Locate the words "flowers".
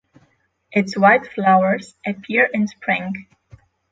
1.27-1.93